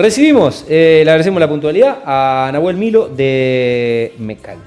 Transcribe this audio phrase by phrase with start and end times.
[0.00, 4.58] Recibimos, eh, le agradecemos la puntualidad a Nahuel Milo de Mecal.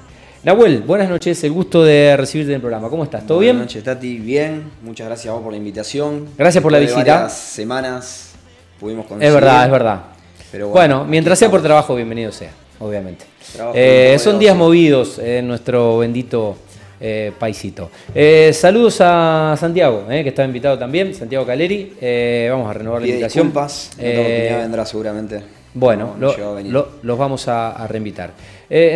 [0.43, 2.89] Nahuel, buenas noches, el gusto de recibirte en el programa.
[2.89, 3.25] ¿Cómo estás?
[3.25, 3.55] ¿Todo bien?
[3.55, 4.17] Buenas noches, Tati.
[4.17, 6.27] Bien, muchas gracias a vos por la invitación.
[6.37, 7.29] Gracias por la de visita.
[7.29, 8.33] semanas
[8.77, 9.29] pudimos conocer.
[9.29, 10.01] Es verdad, es verdad.
[10.51, 13.23] Pero bueno, bueno, mientras sea por trabajo, bienvenido sea, obviamente.
[13.73, 16.57] Eh, son días movidos en nuestro bendito
[17.01, 17.89] eh, paisito.
[18.13, 21.93] Eh, saludos a Santiago, eh, que estaba invitado también, Santiago Caleri.
[21.99, 23.47] Eh, vamos a renovar la invitación.
[23.47, 25.41] disculpas, en vendrá seguramente.
[25.73, 26.71] Bueno, No, no lo- llegó a venir.
[26.71, 28.31] lo- los vamos a, a reinvitar.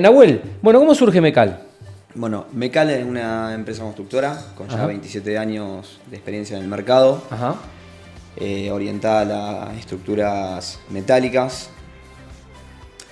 [0.01, 1.59] Nahuel, bueno, ¿cómo surge Mecal?
[2.13, 4.87] Bueno, Mecal es una empresa constructora con ya Ajá.
[4.87, 7.55] 27 años de experiencia en el mercado, Ajá.
[8.71, 9.25] orientada a
[9.69, 11.69] las estructuras metálicas.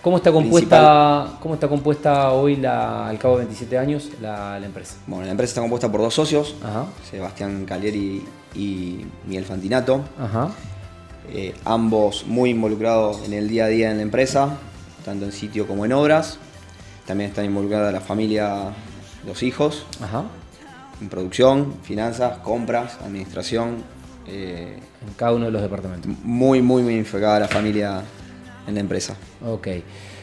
[0.04, 4.66] ¿Cómo está compuesta, cómo está compuesta hoy, la, al cabo de 27 años, la, la
[4.66, 4.96] empresa?
[5.08, 6.88] Bueno, la empresa está compuesta por dos socios, Ajá.
[7.10, 8.22] Sebastián Caleri
[8.54, 10.02] y Miguel Fantinato.
[10.20, 10.50] Ajá.
[11.32, 14.58] Eh, ambos muy involucrados en el día a día en la empresa,
[15.06, 16.38] tanto en sitio como en obras.
[17.08, 18.74] También están involucradas la familia,
[19.26, 20.24] los hijos, Ajá.
[21.00, 23.78] en producción, finanzas, compras, administración.
[24.28, 26.12] eh, En cada uno de los departamentos.
[26.24, 28.02] muy, muy, muy enfocada la familia
[28.68, 29.16] en la empresa.
[29.46, 29.68] Ok.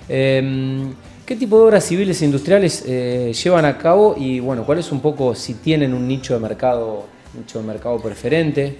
[0.09, 0.93] Em,
[1.27, 4.17] ¿Qué tipo de obras civiles e industriales eh, llevan a cabo?
[4.19, 7.07] Y bueno, ¿cuál es un poco si tienen un nicho de mercado,
[7.39, 8.77] nicho de mercado preferente?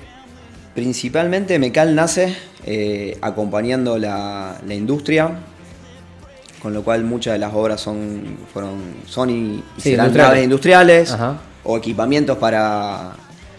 [0.75, 2.35] Principalmente Mecal nace
[2.67, 5.31] eh, acompañando la, la industria,
[6.61, 10.45] con lo cual muchas de las obras son, fueron, son y, y Sí, serán industriales.
[10.45, 11.17] industriales
[11.65, 13.13] o equipamientos para,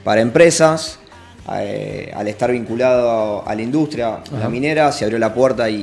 [0.04, 1.00] para empresas.
[1.53, 4.38] Eh, al estar vinculado a la industria, Ajá.
[4.39, 5.75] la minera, se abrió la puerta y,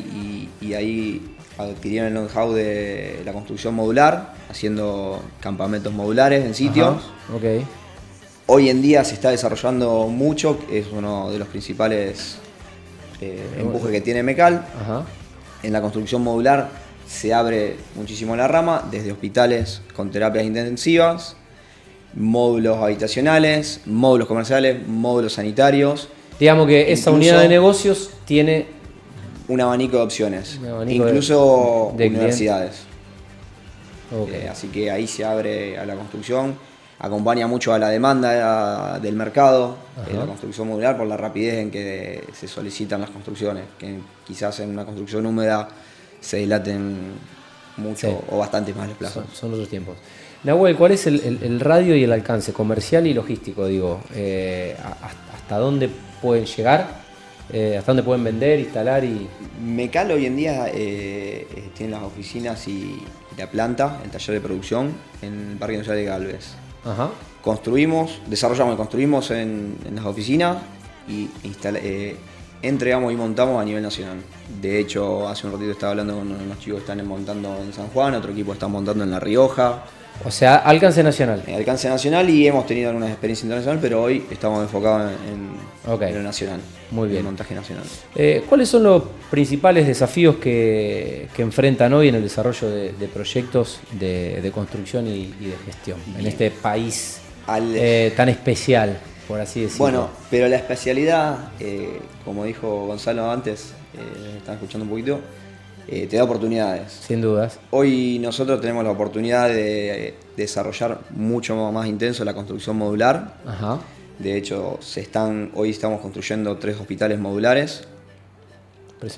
[0.61, 6.97] y- y ahí adquirieron el know-how de la construcción modular, haciendo campamentos modulares en sitios.
[6.97, 7.65] Ajá, Ok.
[8.51, 12.39] Hoy en día se está desarrollando mucho, es uno de los principales
[13.21, 14.65] eh, empujes que tiene Mecal.
[14.81, 15.03] Ajá.
[15.63, 16.69] En la construcción modular
[17.07, 21.37] se abre muchísimo la rama, desde hospitales con terapias intensivas,
[22.15, 26.09] módulos habitacionales, módulos comerciales, módulos sanitarios,
[26.41, 28.67] Digamos que esa unidad de negocios tiene.
[29.49, 32.83] un abanico de opciones, abanico de- incluso de universidades.
[34.31, 36.55] Eh, así que ahí se abre a la construcción,
[36.99, 40.19] acompaña mucho a la demanda eh, del mercado, eh, Ajá.
[40.21, 44.71] la construcción modular por la rapidez en que se solicitan las construcciones, que quizás en
[44.71, 45.69] una construcción húmeda
[46.21, 46.97] se dilaten
[47.77, 48.17] mucho Sí.
[48.31, 49.25] o bastante más los plazos.
[49.27, 49.97] Son, son otros tiempos.
[50.45, 53.67] Nahuel, ¿cuál es el, el- el radio y el alcance comercial y logístico?
[53.67, 54.77] Digo, Eh,
[55.35, 55.89] ¿hasta dónde
[56.23, 56.87] pueden llegar?
[57.53, 59.27] Eh, ¿Hasta dónde pueden vender, instalar y.
[59.65, 63.03] Mecal hoy en día eh, eh, tiene las oficinas y
[63.37, 66.47] la planta, el taller de producción en el Parque Industrial de Galvez.
[66.85, 67.11] Ajá.
[67.43, 70.59] construimos, desarrollamos y construimos en, en las oficinas
[71.09, 72.15] y instala- eh,
[72.63, 74.19] entregamos y montamos a nivel nacional.
[74.61, 77.89] De hecho, hace un ratito estaba hablando con unos chicos que están montando en San
[77.89, 79.85] Juan, otro equipo está montando en La Rioja,
[80.25, 81.43] O sea, alcance nacional.
[81.47, 86.03] en alcance nacional y hemos tenido algunas experiencias internacionales, pero hoy estamos enfocados en, Ok.
[86.03, 86.61] en lo nacional.
[86.91, 87.19] Muy en bien.
[87.21, 87.85] el montaje nacional.
[88.17, 93.09] Eh, ¿Cuáles son los principales desafíos que, que enfrentan hoy en el desarrollo de, de
[93.09, 98.99] proyectos de, de construcción y, y de gestión en este país Al- eh, tan especial,
[99.29, 99.85] por así decirlo?
[99.85, 105.21] Bueno, pero la especialidad, eh, como dijo Gonzalo antes, eh, están escuchando un poquito,
[105.89, 106.93] eh, te da oportunidades.
[106.93, 107.59] sin dudas.
[107.71, 113.35] Hoy nosotros tenemos la oportunidad de desarrollar mucho más intenso la construcción modular.
[113.47, 113.81] Ajá.
[114.19, 117.87] De hecho, se están, hoy estamos construyendo tres hospitales modulares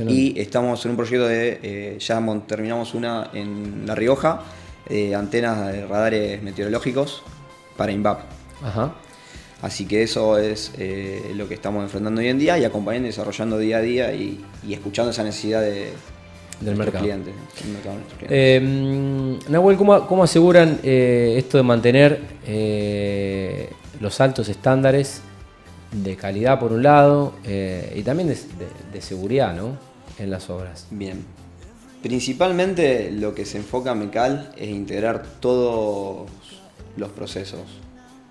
[0.07, 4.43] y estamos en un proyecto de, eh, ya terminamos una en La Rioja,
[4.89, 7.23] eh, antenas de radares meteorológicos
[7.79, 8.21] para INVAP.
[8.63, 8.95] Ajá.
[9.63, 13.11] Así que eso es eh, lo que estamos enfrentando hoy en día y acompañando y
[13.11, 15.93] desarrollando día a día y, y escuchando esa necesidad de,
[16.61, 17.05] Del mercado.
[17.05, 17.35] de clientes.
[18.29, 25.23] Eh, Nahuel, ¿cómo, cómo aseguran eh, esto de mantener eh, los altos estándares
[25.93, 29.77] de calidad por un lado y también de, de- de seguridad ¿no?
[30.19, 30.87] en las obras?
[30.91, 31.25] Bien.
[32.03, 36.29] Principalmente lo que se enfoca en Mecal es integrar todos
[36.97, 37.61] los procesos,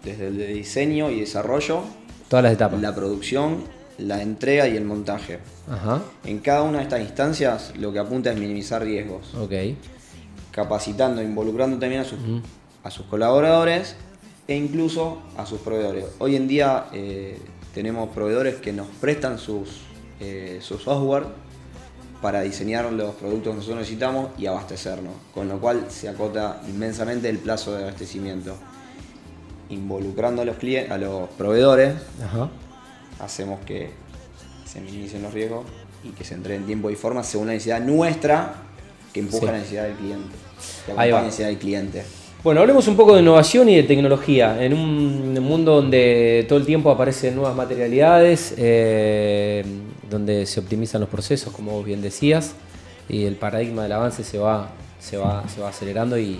[0.03, 1.81] desde el de diseño y desarrollo,
[2.29, 2.81] Todas las etapas.
[2.81, 3.63] la producción,
[3.99, 5.39] la entrega y el montaje.
[5.69, 6.01] Ajá.
[6.25, 9.53] En cada una de estas instancias lo que apunta es minimizar riesgos, Ok.
[10.51, 12.19] capacitando, involucrando también a sus,
[12.83, 13.95] a sus colaboradores
[14.47, 16.05] e incluso a sus proveedores.
[16.19, 17.37] Hoy en día eh,
[17.73, 19.81] tenemos proveedores que nos prestan sus,
[20.19, 21.25] eh, su software
[22.21, 27.29] para diseñar los productos que nosotros necesitamos y abastecernos, con lo cual se acota inmensamente
[27.29, 28.55] el plazo de abastecimiento.
[29.69, 31.93] Involucrando a los, clien- a los proveedores,
[32.23, 32.49] Ajá.
[33.19, 33.89] Hacemos que
[34.65, 35.65] se minimicen los riesgos
[36.03, 38.53] y que se entregue en tiempo y forma según la necesidad nuestra
[39.13, 39.45] que empuja Sí.
[39.47, 40.35] la necesidad del cliente.
[40.85, 41.19] Que Ahí acompaña va.
[41.19, 42.03] la necesidad del cliente.
[42.43, 44.63] Bueno, hablemos un poco de innovación y de tecnología.
[44.63, 49.65] En un mundo donde todo el tiempo aparecen nuevas materialidades, eh,
[50.09, 52.53] donde se optimizan los procesos, como vos bien decías,
[53.09, 54.69] y el paradigma del avance se va,
[54.99, 56.39] se va, se va acelerando y,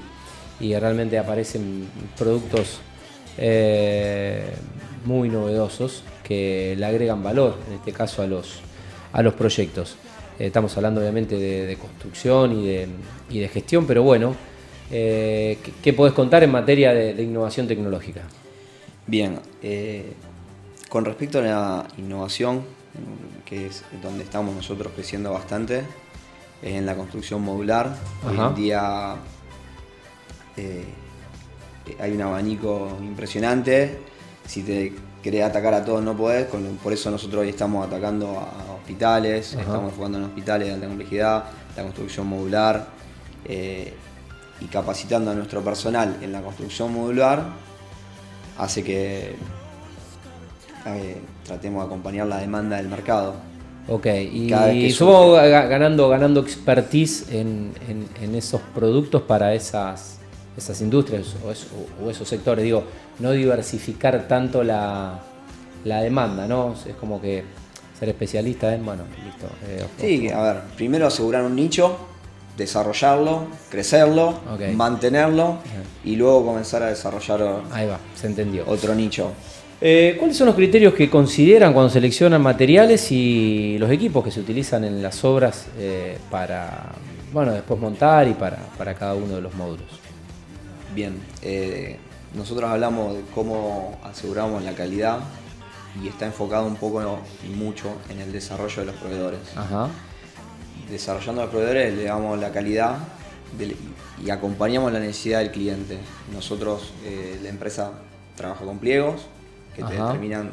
[0.61, 1.87] y realmente aparecen
[2.17, 2.79] productos
[3.37, 4.43] eh,
[5.05, 8.61] muy novedosos que le agregan valor, en este caso a los,
[9.11, 9.97] a los proyectos.
[10.39, 12.87] Eh, estamos hablando obviamente de, de construcción y de,
[13.29, 14.35] y de gestión, pero bueno,
[14.91, 18.21] eh, ¿qué, qué podés contar en materia de, de innovación tecnológica?
[19.07, 20.13] Bien, eh,
[20.87, 22.61] con respecto a la innovación,
[23.43, 25.79] que es donde estamos nosotros creciendo bastante,
[26.61, 27.95] es en la construcción modular.
[28.27, 29.15] Hoy en día
[31.99, 33.97] hay un abanico impresionante.
[34.45, 34.93] Si te
[35.23, 39.53] querés atacar a todos no podés, con- por eso nosotros hoy estamos atacando a hospitales,
[39.53, 39.61] Ajá.
[39.63, 41.43] estamos enfocando en hospitales de alta complejidad,
[41.75, 42.87] la construcción modular
[43.45, 43.93] eh,
[44.61, 47.43] y capacitando a nuestro personal en la construcción modular
[48.57, 49.35] hace que
[50.85, 53.33] eh, tratemos de acompañar la demanda del mercado.
[53.87, 60.17] Ok, y supongo ga- ganando, ganando expertise en, en- en esos productos para esas,
[60.55, 61.67] esas industrias o, es-
[62.05, 62.63] o esos sectores.
[62.63, 62.83] Digo,
[63.19, 65.19] no diversificar tanto la,
[65.85, 66.73] la demanda, ¿no?
[66.87, 67.43] Es como que
[67.99, 69.47] ser especialista en, bueno, listo.
[69.67, 69.85] eh.
[69.99, 71.97] Sí, a ver, primero asegurar un nicho,
[72.57, 74.39] desarrollarlo, crecerlo,
[74.75, 75.57] mantenerlo
[76.03, 78.63] y luego comenzar a desarrollar Ahí va, se entendió.
[78.67, 79.31] otro nicho.
[79.81, 84.41] Eh, ¿Cuáles son los criterios que consideran cuando seleccionan materiales y los equipos que se
[84.41, 86.89] utilizan en las obras eh, para,
[87.31, 89.85] bueno, después montar y para, para cada uno de los módulos?
[90.93, 91.97] Bien, eh,
[92.33, 95.19] nosotros hablamos de cómo aseguramos la calidad
[96.03, 99.39] y está enfocado un poco y mucho en el desarrollo de los proveedores.
[99.55, 99.89] Ajá.
[100.89, 102.97] desarrollando a los proveedores le damos la calidad
[103.57, 103.75] del-
[104.25, 105.99] y acompañamos la necesidad del cliente.
[106.33, 107.91] Nosotros, eh, la empresa
[108.35, 109.21] trabaja con pliegos
[109.75, 110.51] que te determinan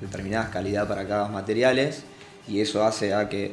[0.00, 2.04] determinadas calidad para cada materiales
[2.46, 3.50] y eso hace a que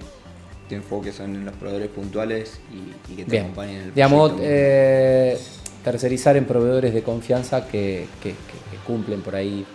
[0.69, 3.43] te enfoques en los proveedores puntuales y, y que te Bien.
[3.45, 4.47] acompañen en el Digamos, proyecto.
[4.47, 5.39] eh,
[5.85, 8.35] tercerizar en proveedores de confianza que, que- que-
[8.71, 9.65] que cumplen por ahí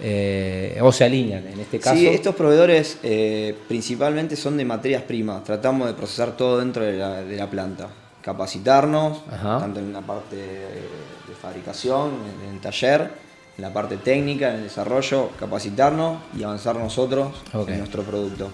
[0.00, 1.96] eh, o se alinean en este caso.
[1.96, 5.42] Sí, estos proveedores eh, principalmente son de materias primas.
[5.44, 7.88] Tratamos de procesar todo dentro de la, de la planta.
[8.20, 9.58] Capacitarnos, Ajá.
[9.58, 12.10] tanto en la parte de, fabricación,
[12.48, 13.10] en, el taller,
[13.56, 17.28] en la parte técnica, en el desarrollo, capacitarnos y avanzar nosotros
[17.68, 18.50] en nuestro producto.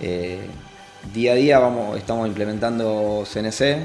[0.00, 0.40] Eh,
[1.14, 3.76] día a día vamos, estamos implementando CNC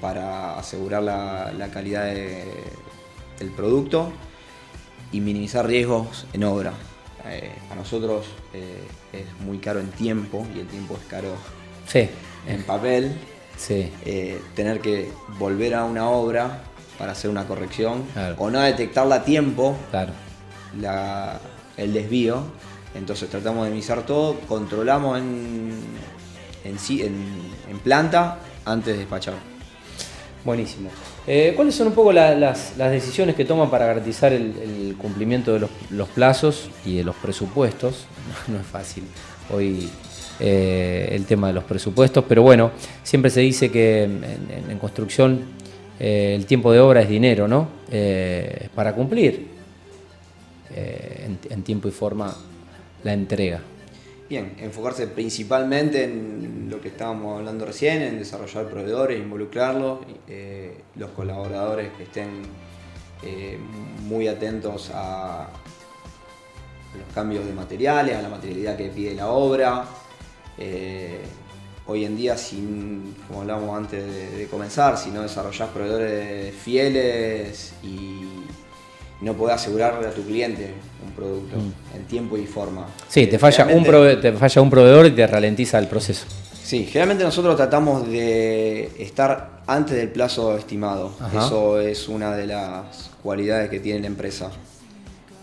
[0.00, 2.44] para asegurar la, la calidad de-
[3.38, 4.12] del producto
[5.12, 6.72] y minimizar riesgos en obra.
[7.28, 11.28] Eh, a nosotros eh, es muy caro en tiempo y el tiempo es caro
[11.86, 12.08] Sí,
[12.46, 13.16] en papel.
[13.56, 13.90] sí.
[14.04, 16.62] Eh, tener que volver a una obra
[16.98, 18.36] para hacer una corrección Claro.
[18.38, 20.12] o no detectarla a tiempo, Claro.
[20.80, 21.38] la-
[21.76, 22.42] el desvío.
[22.94, 25.72] Entonces tratamos de minimizar todo, controlamos en,
[26.64, 26.78] en-
[27.68, 29.34] en planta antes de despachar.
[30.46, 30.90] Buenísimo.
[31.26, 35.68] Eh, ¿Cuáles son un poco la- las, decisiones que toman para garantizar el, cumplimiento de
[35.90, 38.06] los, plazos y de los presupuestos?
[38.46, 39.02] No, es fácil
[39.52, 39.88] hoy
[40.38, 42.70] eh, el tema de los presupuestos, pero bueno,
[43.02, 45.40] siempre se dice que en, construcción
[45.98, 47.68] eh, el tiempo de obra es dinero, ¿no?
[48.72, 49.48] Para cumplir
[50.76, 52.36] en tiempo y forma
[53.02, 53.60] la entrega.
[54.28, 61.10] Bien, enfocarse principalmente en lo que estábamos hablando recién, en desarrollar proveedores, involucrarlos, eh, los
[61.10, 62.42] colaboradores que estén
[63.22, 63.56] eh,
[64.02, 65.48] muy atentos a
[66.98, 69.84] los cambios de materiales, a la materialidad que pide la obra.
[70.58, 71.20] Eh,
[71.86, 77.74] hoy en día, sin, como hablábamos antes de, de comenzar, si no desarrollás proveedores fieles
[77.84, 78.22] y
[79.20, 80.74] no podés asegurarle a tu cliente
[81.06, 81.56] un producto
[81.94, 82.82] en tiempo y forma.
[82.82, 82.90] Mm.
[83.08, 86.26] Sí, te falla, un prove- te falla un proveedor y te ralentiza el proceso.
[86.62, 91.12] Sí, generalmente nosotros tratamos de estar antes del plazo estimado.
[91.20, 91.46] Ajá.
[91.46, 94.50] Eso es una de las cualidades que tiene la empresa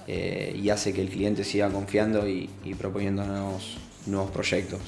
[0.07, 4.81] eh, y hace que el cliente siga confiando y, y proponiéndonos nuevos proyectos.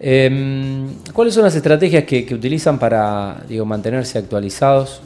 [0.00, 5.00] Em, ¿Cuáles son las estrategias que, que utilizan para digo, mantenerse actualizados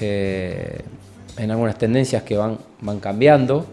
[0.00, 0.80] eh,
[1.36, 3.66] en algunas tendencias que van, van cambiando?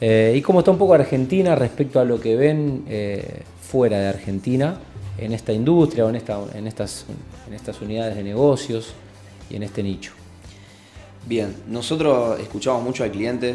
[0.00, 4.08] Eh, ¿Y cómo está un poco Argentina respecto a lo que ven eh, fuera de
[4.08, 4.78] Argentina
[5.16, 7.06] en esta industria o en, esta, en, estas,
[7.46, 8.92] en estas unidades de negocios
[9.48, 10.12] y en este nicho?
[11.26, 13.54] Bien, nosotros escuchamos mucho al cliente,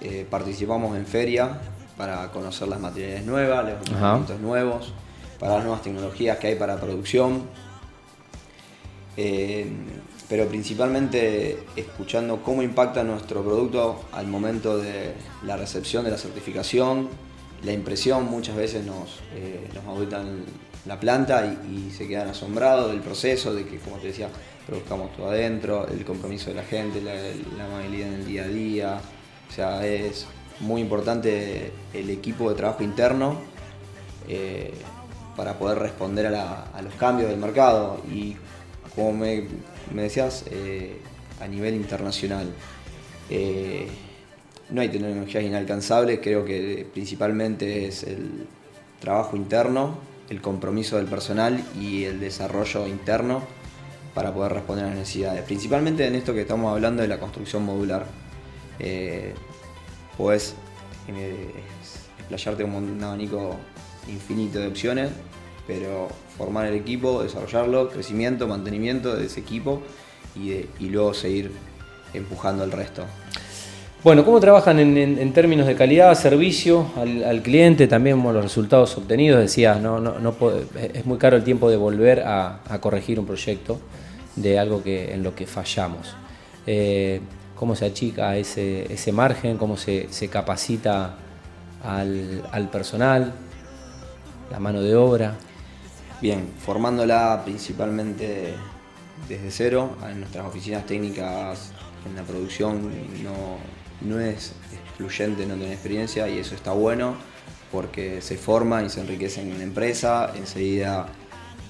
[0.00, 1.58] eh, participamos en feria
[1.96, 4.92] para conocer las materiales nuevas, los equipamientos nuevos,
[5.38, 7.44] para las nuevas tecnologías que hay para producción.
[10.28, 15.14] Pero principalmente escuchando cómo impacta nuestro producto al momento de
[15.44, 17.08] la recepción de la certificación,
[17.62, 20.44] la impresión, muchas veces nos, eh, nos auditan
[20.86, 24.28] la planta y, se quedan asombrados del proceso, de que, como te decía,
[24.66, 29.00] produzcamos todo adentro, el compromiso de la gente, la, amabilidad en el día a día.
[29.48, 30.26] O sea, es
[30.60, 33.38] muy importante el equipo de trabajo interno
[34.28, 34.72] eh,
[35.36, 38.00] para poder responder a, los cambios del mercado.
[38.12, 38.36] Y
[38.94, 39.48] como me,
[39.94, 40.96] decías, eh,
[41.40, 42.52] a nivel internacional.
[43.30, 43.88] Eh,
[44.70, 48.46] no hay tecnologías inalcanzables, creo que principalmente es el
[49.00, 53.42] trabajo interno, el compromiso del personal y el desarrollo interno
[54.14, 55.42] para poder responder a las necesidades.
[55.42, 58.06] Principalmente en esto que estamos hablando de la construcción modular.
[58.78, 59.34] Eh,
[60.16, 60.54] puedes
[61.08, 61.52] eh,
[62.18, 63.56] explayarte como un abanico
[64.08, 65.10] infinito de opciones,
[65.66, 69.82] pero formar el equipo, desarrollarlo, crecimiento, mantenimiento de ese equipo
[70.34, 71.50] y, luego seguir
[72.12, 73.04] empujando el resto.
[74.04, 77.88] Bueno, ¿cómo trabajan en, términos de calidad, servicio al, cliente?
[77.88, 79.98] También los resultados obtenidos, decías, no,
[80.94, 83.80] es muy caro el tiempo de volver a, corregir un proyecto
[84.36, 86.14] de algo que, en lo que fallamos.
[86.66, 87.20] Eh,
[87.56, 89.56] ¿Cómo se achica ese margen?
[89.56, 91.16] ¿Cómo se, capacita
[91.82, 93.32] al, personal?
[94.50, 95.34] ¿La mano de obra?
[96.20, 98.54] Bien, formándola principalmente
[99.28, 101.72] desde cero, en nuestras oficinas técnicas
[102.06, 102.90] en la producción
[103.22, 103.58] no,
[104.00, 107.16] no es excluyente no tener experiencia y eso está bueno
[107.70, 111.06] porque se forma y se enriquecen en la empresa, enseguida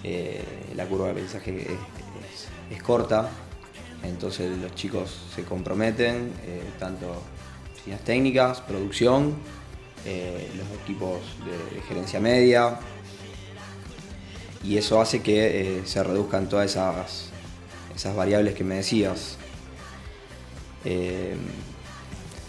[0.05, 0.45] eh,
[0.77, 1.67] la curva de aprendizaje
[2.71, 3.29] es, corta,
[4.05, 7.13] entonces los chicos se comprometen, eh, tanto
[7.73, 9.35] oficinas técnicas, producción,
[10.05, 12.79] eh, los equipos de, gerencia media,
[14.67, 17.31] y eso hace que se reduzcan todas esas,
[17.95, 19.37] esas variables que me decías.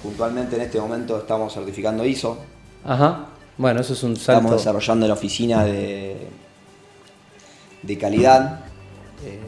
[0.01, 2.37] Puntualmente en este momento estamos certificando ISO.
[2.85, 3.25] Ajá.
[3.57, 4.39] Bueno, eso es un salto.
[4.39, 6.15] Estamos desarrollando la oficina de,
[7.81, 8.61] de calidad.
[9.25, 9.39] Eh,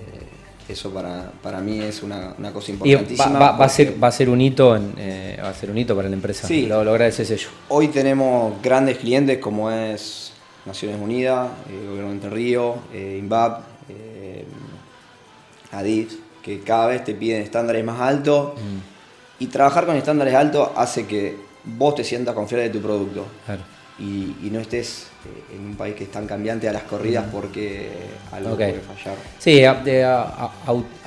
[0.68, 3.40] eso para, para, mí es una, cosa importantísima.
[3.40, 6.10] va, a ser, va a ser un hito eh, va a ser un hito para
[6.10, 6.48] la empresa.
[6.48, 6.66] Sí.
[6.66, 7.50] Lo, lo ese sello.
[7.70, 10.34] Hoy tenemos grandes clientes como es
[10.70, 13.64] Naciones Unidas, el eh, Gobierno de Entre Ríos, INVAP,
[15.72, 18.54] ADIF, que cada vez te piden estándares más altos.
[18.56, 19.44] Mm.
[19.44, 23.26] Y trabajar con estándares altos hace que vos te sientas confiar de tu producto.
[24.00, 27.90] Y, no estés eh, en un país que es tan cambiante a las corridas porque
[28.32, 29.16] algo puede fallar.
[29.38, 30.06] Sí, de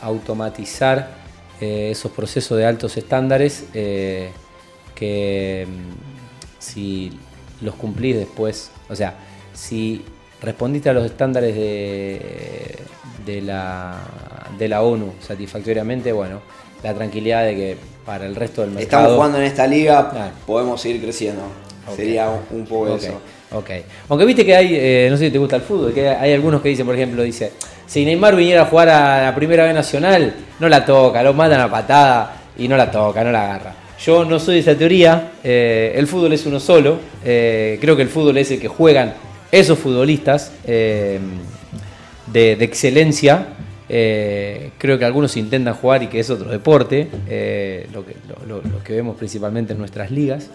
[0.03, 1.23] automatizar
[1.61, 4.31] eh, esos procesos de altos estándares eh,
[4.95, 7.13] que mm, si
[7.61, 9.15] los cumplís después, o sea,
[9.53, 10.05] si
[10.41, 12.77] respondiste a los estándares de,
[13.25, 13.99] de, la,
[14.59, 16.41] de la ONU satisfactoriamente, bueno,
[16.83, 19.03] la tranquilidad de que para el resto del mercado.
[19.03, 21.43] Estamos jugando en esta liga, podemos seguir creciendo.
[21.97, 23.21] Sería un, poco eso.
[23.53, 23.71] Ok.
[24.09, 26.63] Aunque viste que hay, eh, no sé si te gusta el fútbol, que hay algunos
[26.63, 27.53] que dicen, por ejemplo, dice,
[27.87, 31.61] si Neymar viniera a jugar a la primera vez nacional, no la toca, lo matan
[31.61, 33.75] a patada y no la toca, no la agarra.
[34.05, 38.03] Yo no soy de esa teoría, eh, el fútbol es uno solo, eh, creo que
[38.03, 39.15] el fútbol es el que juegan
[39.53, 41.21] esos futbolistas de,
[42.33, 43.47] de excelencia
[43.95, 48.03] eh, creo que algunos intentan jugar y que es otro deporte, eh, lo,
[48.83, 50.49] que, vemos principalmente en nuestras ligas.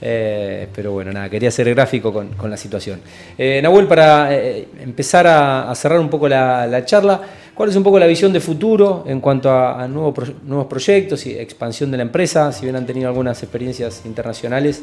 [0.00, 3.00] Eh, pero bueno, nada, quería ser gráfico con, la situación.
[3.36, 7.20] Nahuel, para empezar a, cerrar un poco la, charla,
[7.52, 11.90] ¿cuál es un poco la visión de futuro en cuanto a, nuevos proyectos y expansión
[11.90, 12.52] de la empresa?
[12.52, 14.82] Si bien han tenido algunas experiencias internacionales,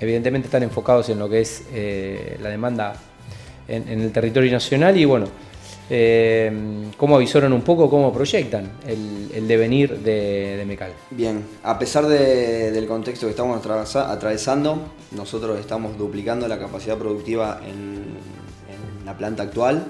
[0.00, 1.64] evidentemente están enfocados en lo que es
[2.40, 2.94] la demanda
[3.68, 5.26] en, en el territorio nacional y bueno,
[5.90, 6.50] eh,
[6.96, 10.92] ¿Cómo avisoran un poco, cómo proyectan el, devenir de, Mecal?
[11.10, 14.78] Bien, a pesar del contexto que estamos atravesando,
[15.12, 18.14] nosotros estamos duplicando la capacidad productiva en,
[19.04, 19.84] la planta actual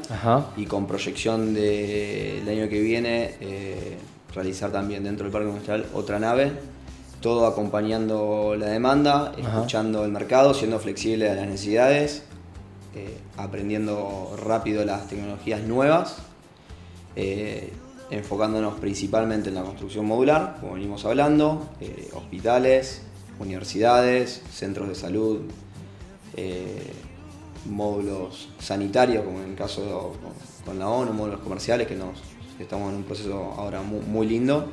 [0.57, 3.97] y con proyección del año que viene eh,
[4.35, 6.51] realizar también dentro del parque industrial otra nave,
[7.25, 12.23] todo acompañando la demanda, escuchando el mercado, siendo flexible a las necesidades
[12.97, 16.19] eh, aprendiendo rápido las tecnologías nuevas,
[17.17, 17.73] eh,
[18.11, 23.03] enfocándonos principalmente en la construcción modular, como venimos hablando, eh, hospitales,
[23.41, 25.41] universidades, centros de salud,
[27.69, 30.15] módulos sanitarios, como en el caso
[30.65, 32.23] con, la ONU, módulos comerciales, que nos,
[32.61, 34.69] estamos en un proceso ahora muy, lindo,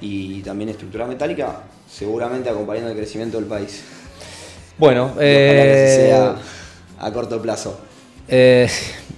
[0.00, 3.82] y también estructura metálica, seguramente acompañando el crecimiento del país.
[4.78, 6.36] Bueno, eh, sea
[6.98, 7.78] a corto plazo.
[8.28, 8.68] eh,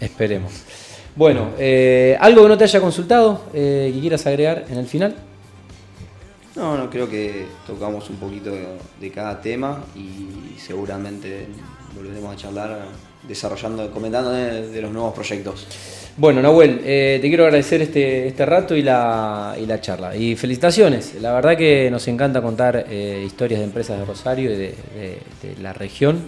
[0.00, 0.52] esperemos.
[1.14, 5.16] Bueno, eh, ¿algo que no te haya consultado eh, que quieras agregar en el final?
[6.54, 8.66] No, no, creo que tocamos un poquito de,
[9.00, 11.46] de cada tema y seguramente
[11.94, 12.86] volveremos a charlar
[13.22, 15.66] desarrollando, comentando de, de los nuevos proyectos.
[16.18, 20.16] Bueno, Nahuel, eh, te quiero agradecer este, este rato y la, y la charla.
[20.16, 24.56] Y felicitaciones, la verdad que nos encanta contar eh, historias de empresas de Rosario y
[24.56, 26.20] de, de- de la región,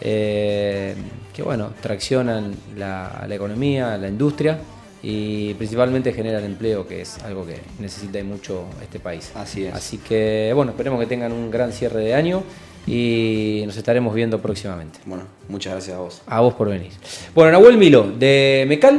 [0.00, 0.94] eh,
[1.32, 4.58] que bueno, traccionan la, la economía, la industria
[5.02, 9.30] y principalmente generan empleo, que es algo que necesita y mucho este país.
[9.34, 9.74] Así es.
[9.74, 12.42] Así que bueno, esperemos que tengan un gran cierre de año
[12.86, 14.98] y nos estaremos viendo próximamente.
[15.04, 16.22] Bueno, muchas gracias a vos.
[16.26, 16.92] A vos por venir.
[17.34, 18.98] Bueno, Nahuel Milo, de Mecal.